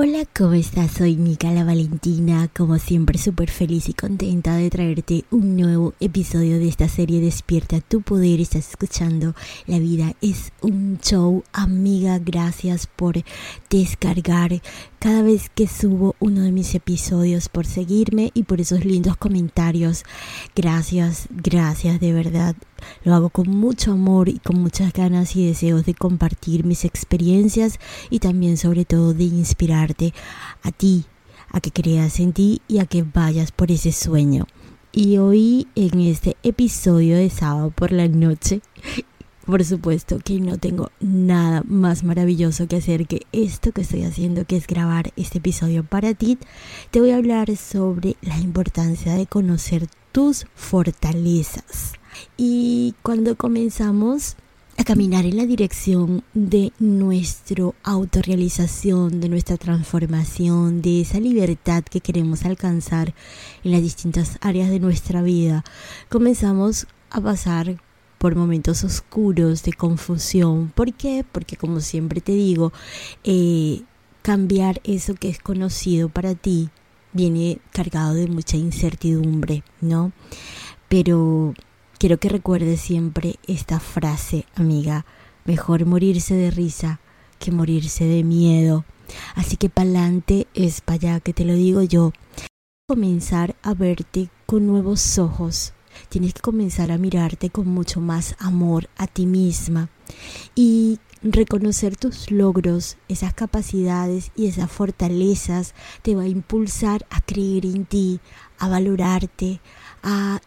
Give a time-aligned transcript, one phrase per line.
[0.00, 0.92] Hola, ¿cómo estás?
[0.92, 6.68] Soy Nicala Valentina, como siempre súper feliz y contenta de traerte un nuevo episodio de
[6.68, 8.40] esta serie Despierta tu poder.
[8.40, 9.34] Estás escuchando
[9.66, 11.42] La vida es un show.
[11.52, 13.24] Amiga, gracias por
[13.70, 14.62] descargar
[15.00, 20.04] cada vez que subo uno de mis episodios, por seguirme y por esos lindos comentarios.
[20.54, 22.54] Gracias, gracias de verdad.
[23.04, 27.78] Lo hago con mucho amor y con muchas ganas y deseos de compartir mis experiencias
[28.10, 30.12] y también sobre todo de inspirarte
[30.62, 31.04] a ti,
[31.50, 34.46] a que creas en ti y a que vayas por ese sueño.
[34.92, 38.62] Y hoy en este episodio de sábado por la noche,
[39.48, 44.44] por supuesto que no tengo nada más maravilloso que hacer que esto que estoy haciendo,
[44.44, 46.36] que es grabar este episodio para ti,
[46.90, 49.88] te voy a hablar sobre la importancia de conocer
[50.54, 51.92] fortalezas.
[52.36, 54.36] Y cuando comenzamos
[54.76, 62.00] a caminar en la dirección de nuestra autorrealización, de nuestra transformación, de esa libertad que
[62.00, 63.14] queremos alcanzar
[63.64, 65.64] en las distintas áreas de nuestra vida,
[66.08, 67.80] comenzamos a pasar
[68.18, 70.72] por momentos oscuros de confusión.
[70.74, 71.24] ¿Por qué?
[71.30, 72.72] Porque como siempre te digo,
[73.22, 73.82] eh,
[74.22, 76.70] cambiar eso que es conocido para ti
[77.18, 80.12] viene cargado de mucha incertidumbre, ¿no?
[80.88, 81.54] Pero
[81.98, 85.04] Quiero que recuerdes siempre esta frase, amiga.
[85.44, 87.00] Mejor morirse de risa
[87.40, 88.84] que morirse de miedo.
[89.34, 92.12] Así que pa'lante es para allá que te lo digo yo.
[92.86, 95.72] Comenzar a verte con nuevos ojos.
[96.08, 99.88] Tienes que comenzar a mirarte con mucho más amor a ti misma.
[100.54, 107.66] Y reconocer tus logros, esas capacidades y esas fortalezas te va a impulsar a creer
[107.66, 108.20] en ti,
[108.58, 109.60] a valorarte,
[110.02, 110.40] a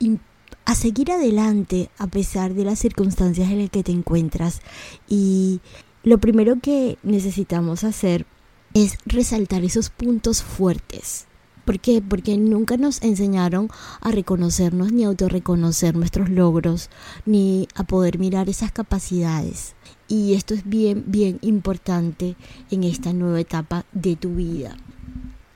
[0.66, 4.62] a seguir adelante a pesar de las circunstancias en las que te encuentras.
[5.08, 5.60] Y
[6.04, 8.26] lo primero que necesitamos hacer
[8.74, 11.28] es resaltar esos puntos fuertes.
[11.72, 12.02] ¿Por qué?
[12.02, 13.70] Porque nunca nos enseñaron
[14.02, 16.90] a reconocernos ni a autorreconocer nuestros logros,
[17.26, 19.74] ni a poder mirar esas capacidades.
[20.10, 22.36] Y esto es bien, bien importante
[22.72, 24.76] en esta nueva etapa de tu vida.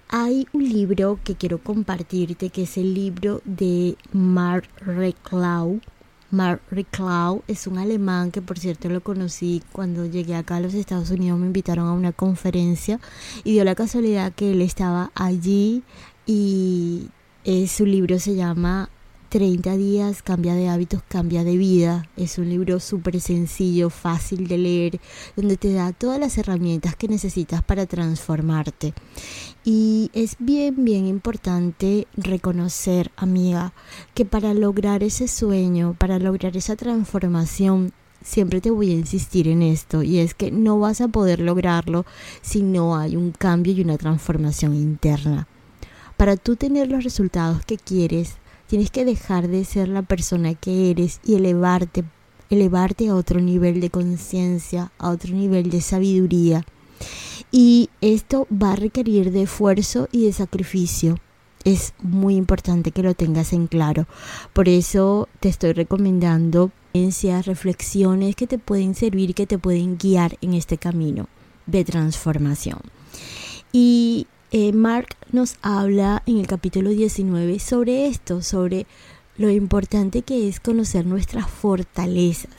[0.07, 5.81] Hay un libro que quiero compartirte que es el libro de Mark Reclau.
[6.31, 10.73] Mark Reclau es un alemán que por cierto lo conocí cuando llegué acá a los
[10.73, 12.99] Estados Unidos, me invitaron a una conferencia
[13.43, 15.83] y dio la casualidad que él estaba allí
[16.25, 17.09] y
[17.43, 18.89] eh, su libro se llama
[19.35, 22.07] 30 días, cambia de hábitos, cambia de vida.
[22.15, 25.01] Es un libro súper sencillo, fácil de leer,
[25.35, 28.93] donde te da todas las herramientas que necesitas para transformarte.
[29.65, 33.73] Y es bien, bien importante reconocer, amiga,
[34.13, 37.91] que para lograr ese sueño, para lograr esa transformación,
[38.23, 42.05] siempre te voy a insistir en esto, y es que no vas a poder lograrlo
[42.41, 45.45] si no hay un cambio y una transformación interna.
[46.15, 50.89] Para tú tener los resultados que quieres, Tienes que dejar de ser la persona que
[50.91, 52.03] eres y elevarte,
[52.49, 56.65] elevarte a otro nivel de conciencia, a otro nivel de sabiduría.
[57.51, 61.19] Y esto va a requerir de esfuerzo y de sacrificio.
[61.63, 64.07] Es muy importante que lo tengas en claro.
[64.53, 66.71] Por eso te estoy recomendando
[67.43, 71.27] reflexiones que te pueden servir, que te pueden guiar en este camino
[71.65, 72.79] de transformación.
[73.73, 74.27] Y
[74.57, 78.87] eh, Mark nos habla en el capítulo 19 sobre esto, sobre
[79.35, 82.53] lo importante que es conocer nuestras fortalezas.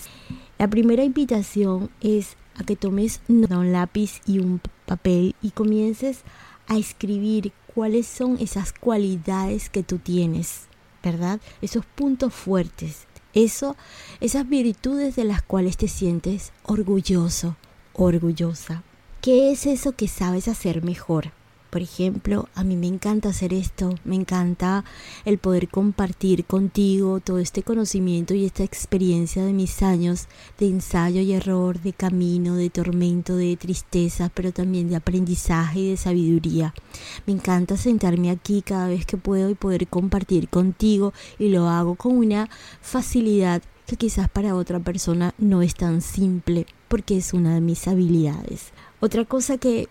[0.58, 6.18] La primera invitación es a que tomes un lápiz y un papel y comiences
[6.66, 10.64] a escribir cuáles son esas cualidades que tú tienes,
[11.02, 11.40] ¿verdad?
[11.62, 13.74] Esos puntos fuertes, eso,
[14.20, 17.56] esas virtudes de las cuales te sientes orgulloso,
[17.94, 18.82] orgullosa.
[19.22, 21.32] ¿Qué es eso que sabes hacer mejor?
[21.76, 24.82] Por ejemplo, a mí me encanta hacer esto, me encanta
[25.26, 30.26] el poder compartir contigo todo este conocimiento y esta experiencia de mis años
[30.58, 35.90] de ensayo y error, de camino, de tormento, de tristeza, pero también de aprendizaje y
[35.90, 36.72] de sabiduría.
[37.26, 41.94] Me encanta sentarme aquí cada vez que puedo y poder compartir contigo y lo hago
[41.94, 42.48] con una
[42.80, 47.86] facilidad que quizás para otra persona no es tan simple porque es una de mis
[47.86, 48.72] habilidades.
[48.98, 49.90] Otra cosa que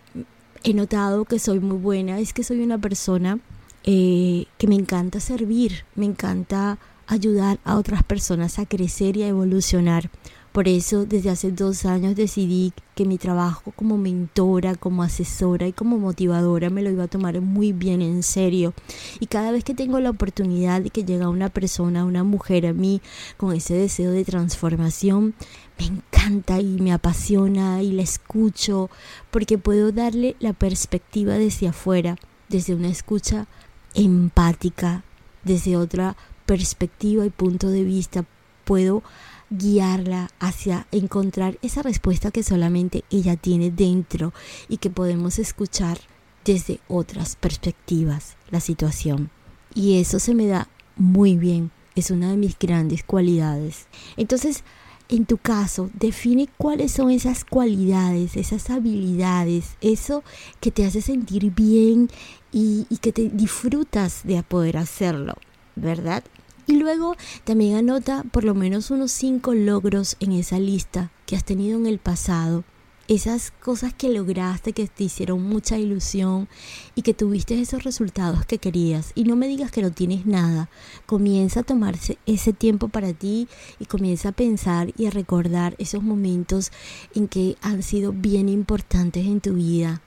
[0.66, 3.38] he notado que soy muy buena es que soy una persona
[3.84, 9.28] eh, que me encanta servir, me encanta ayudar a otras personas a crecer y a
[9.28, 10.10] evolucionar.
[10.56, 15.74] Por eso desde hace dos años decidí que mi trabajo como mentora, como asesora y
[15.74, 18.72] como motivadora me lo iba a tomar muy bien en serio.
[19.20, 22.72] Y cada vez que tengo la oportunidad de que llega una persona, una mujer a
[22.72, 23.02] mí
[23.36, 25.34] con ese deseo de transformación,
[25.78, 28.88] me encanta y me apasiona y la escucho
[29.30, 32.16] porque puedo darle la perspectiva desde afuera,
[32.48, 33.46] desde una escucha
[33.92, 35.04] empática,
[35.44, 36.16] desde otra
[36.46, 38.24] perspectiva y punto de vista.
[38.64, 39.04] Puedo
[39.50, 44.32] guiarla hacia encontrar esa respuesta que solamente ella tiene dentro
[44.68, 45.98] y que podemos escuchar
[46.44, 49.30] desde otras perspectivas la situación.
[49.74, 53.86] Y eso se me da muy bien, es una de mis grandes cualidades.
[54.16, 54.64] Entonces,
[55.08, 60.24] en tu caso, define cuáles son esas cualidades, esas habilidades, eso
[60.60, 62.10] que te hace sentir bien
[62.52, 65.34] y, y que te disfrutas de poder hacerlo,
[65.76, 66.24] ¿verdad?
[66.68, 71.44] Y luego también anota por lo menos unos cinco logros en esa lista que has
[71.44, 72.64] tenido en el pasado.
[73.06, 76.48] Esas cosas que lograste, que te hicieron mucha ilusión
[76.96, 79.12] y que tuviste esos resultados que querías.
[79.14, 80.68] Y no me digas que no tienes nada.
[81.06, 83.46] Comienza a tomarse ese tiempo para ti
[83.78, 86.72] y comienza a pensar y a recordar esos momentos
[87.14, 90.02] en que han sido bien importantes en tu vida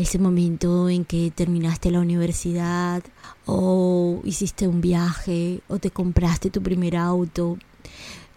[0.00, 3.02] ese momento en que terminaste la universidad
[3.46, 7.58] o hiciste un viaje o te compraste tu primer auto.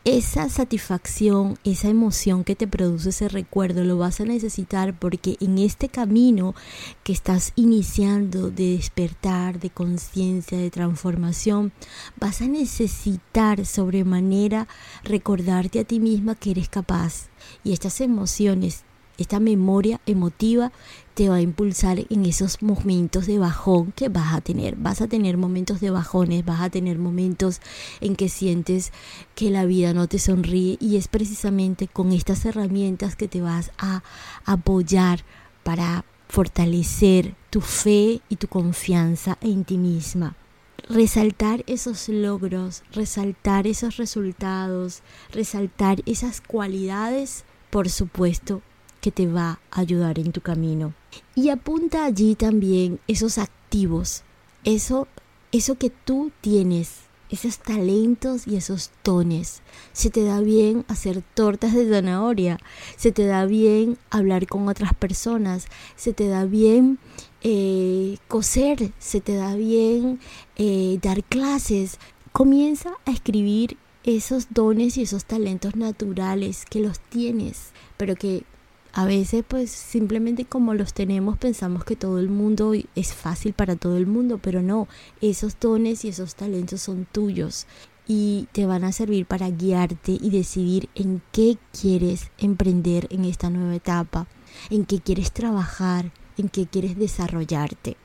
[0.04, 5.60] Esa satisfacción, esa emoción que te produce ese recuerdo lo vas a necesitar porque en
[5.60, 6.56] este camino
[7.04, 11.72] que estás iniciando de despertar, de conciencia, de transformación,
[12.20, 14.68] vas a necesitar sobremanera
[15.04, 17.28] recordarte a ti misma que eres capaz.
[17.64, 18.86] Y estas emociones
[19.18, 20.72] esta memoria emotiva
[21.14, 24.76] te va a impulsar en esos momentos de bajón que vas a tener.
[24.76, 27.62] Vas a tener momentos de bajones, vas a tener momentos
[28.00, 28.92] en que sientes
[29.36, 33.72] que la vida no te sonríe y es precisamente con estas herramientas que te vas
[33.78, 34.04] a
[34.46, 35.24] apoyar
[35.64, 40.36] para fortalecer tu fe y tu confianza en ti misma
[40.90, 48.62] resaltar esos logros, resaltar esos resultados, resaltar esas cualidades, por supuesto,
[49.02, 50.94] que te va a ayudar en tu camino.
[51.36, 54.24] Y apunta allí también esos activos,
[54.64, 55.08] eso,
[55.52, 57.02] eso que tú tienes,
[57.32, 59.62] esos talentos y esos tones.
[59.94, 62.60] Se te da bien hacer tortas de zanahoria,
[62.98, 65.66] se te da bien hablar con otras personas,
[65.96, 67.00] se te da bien
[67.42, 70.20] eh, coser, se te da bien
[70.58, 71.98] eh, dar clases.
[72.32, 78.44] Comienza a escribir esos dones y esos talentos naturales que los tienes, pero que
[78.94, 83.76] a veces pues simplemente como los tenemos pensamos que todo el mundo es fácil para
[83.76, 84.88] todo el mundo, pero no,
[85.22, 87.68] esos dones y esos talentos son tuyos
[88.08, 93.50] y te van a servir para guiarte y decidir en qué quieres emprender en esta
[93.50, 94.28] nueva etapa,
[94.70, 97.96] en qué quieres trabajar, en qué quieres desarrollarte.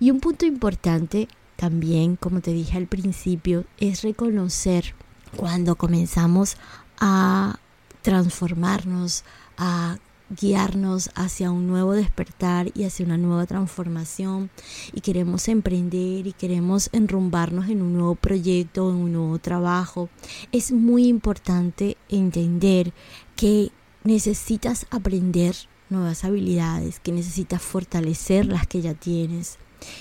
[0.00, 4.94] Y un punto importante también, como te dije al principio, es reconocer
[5.36, 6.56] cuando comenzamos
[6.98, 7.58] a
[8.02, 9.24] transformarnos,
[9.58, 9.98] a
[10.30, 14.50] guiarnos hacia un nuevo despertar y hacia una nueva transformación.
[14.92, 20.08] Y queremos emprender y queremos enrumbarnos en un nuevo proyecto, en un nuevo trabajo,
[20.52, 22.92] es muy importante entender
[23.34, 23.70] que
[24.04, 25.54] necesitas aprender
[25.90, 29.58] nuevas habilidades, que necesitas fortalecer las que ya tienes.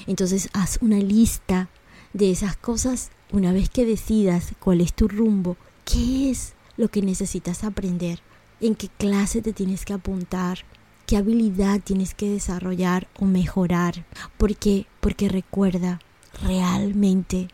[0.07, 1.69] Entonces haz una lista
[2.13, 7.01] de esas cosas una vez que decidas cuál es tu rumbo, qué es lo que
[7.01, 8.21] necesitas aprender
[8.61, 10.59] en qué clase te tienes que apuntar,
[11.05, 14.05] qué habilidad tienes que desarrollar o mejorar.
[14.37, 14.85] ¿Por qué?
[14.99, 15.99] Porque recuerda,
[16.41, 17.47] realmente,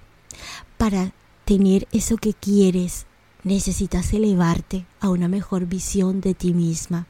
[0.78, 1.14] para
[1.46, 3.06] tener eso que quieres,
[3.44, 7.08] necesitas elevarte a una mejor visión de ti misma.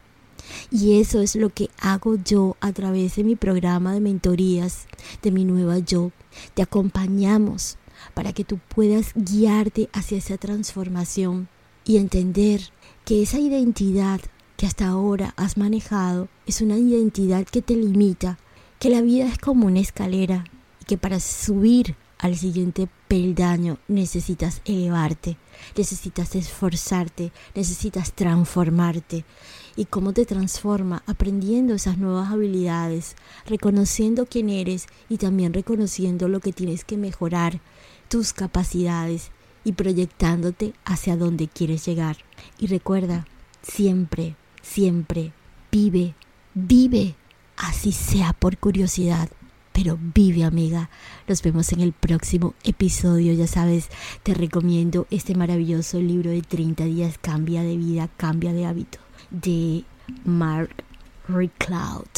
[0.72, 4.88] Y eso es lo que hago yo a través de mi programa de mentorías
[5.22, 6.12] de mi nueva yo.
[6.54, 7.78] Te acompañamos
[8.14, 11.48] para que tú puedas guiarte hacia esa transformación
[11.86, 12.72] y entender
[13.06, 14.22] que esa identidad
[14.58, 18.38] que hasta ahora has manejado es una identidad que te limita,
[18.80, 20.46] que la vida es como una escalera
[20.80, 25.38] y que para subir al siguiente peldaño necesitas elevarte,
[25.76, 29.26] necesitas esforzarte, necesitas transformarte.
[29.76, 31.02] ¿Y cómo te transforma?
[31.08, 33.16] Aprendiendo esas nuevas habilidades,
[33.48, 37.62] reconociendo quién eres y también reconociendo lo que tienes que mejorar,
[38.10, 39.32] tus capacidades
[39.64, 42.18] y proyectándote hacia donde quieres llegar.
[42.58, 43.26] Y recuerda,
[43.62, 45.34] siempre, siempre,
[45.72, 46.16] vive,
[46.54, 47.16] vive,
[47.58, 49.30] así sea por curiosidad,
[49.72, 50.90] pero vive amiga.
[51.28, 53.90] Nos vemos en el próximo episodio, ya sabes,
[54.24, 59.00] te recomiendo este maravilloso libro de 30 días, cambia de vida, cambia de hábito,
[59.30, 59.84] de
[60.26, 60.84] Mark
[61.28, 62.10] Recloud.